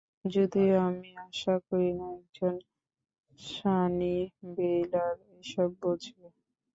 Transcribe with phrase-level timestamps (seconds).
[0.25, 2.55] যদিও আমি আশা করিনা একজন
[3.39, 6.27] সানিভেইলার এসব বুঝবে।